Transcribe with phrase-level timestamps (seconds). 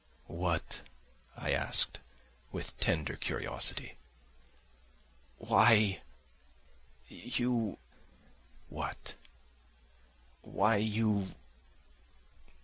[0.25, 0.81] "What?"
[1.37, 1.99] I asked,
[2.51, 3.97] with tender curiosity.
[5.37, 6.01] "Why,
[7.11, 7.77] you..."
[8.67, 9.13] "What?"
[10.41, 11.35] "Why, you